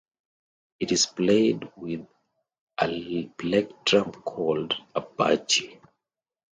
It 0.79 0.91
is 0.91 1.05
played 1.05 1.71
with 1.75 2.07
a 2.79 3.27
plectrum 3.37 4.11
called 4.11 4.73
a 4.95 5.01
"bachi". 5.01 5.79